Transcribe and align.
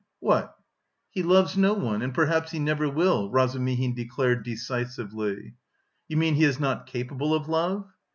"What?" 0.19 0.55
"He 1.11 1.21
loves 1.21 1.55
no 1.55 1.75
one 1.75 2.01
and 2.01 2.11
perhaps 2.11 2.49
he 2.49 2.57
never 2.57 2.89
will," 2.89 3.29
Razumihin 3.29 3.93
declared 3.93 4.41
decisively. 4.43 5.53
"You 6.07 6.17
mean 6.17 6.33
he 6.33 6.43
is 6.45 6.59
not 6.59 6.87
capable 6.87 7.35
of 7.35 7.47
love?" 7.47 7.85